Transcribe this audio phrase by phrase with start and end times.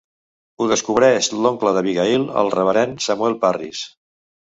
[0.63, 3.83] Ho descobreix l'oncle d'Abigail, el reverend Samuel Parris.